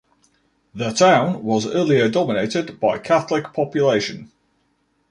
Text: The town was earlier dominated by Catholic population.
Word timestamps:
The 0.73 0.93
town 0.93 1.43
was 1.43 1.67
earlier 1.67 2.09
dominated 2.09 2.79
by 2.79 2.97
Catholic 2.97 3.53
population. 3.53 4.31